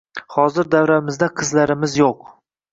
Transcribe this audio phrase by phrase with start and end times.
[0.37, 2.13] Hozir davramizda qizlarimiz yo`q